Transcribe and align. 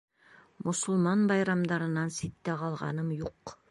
—Мосолман 0.67 1.23
байрамдарынан 1.33 2.17
ситтә 2.19 2.61
ҡалғаным 2.65 3.19
юҡ. 3.25 3.59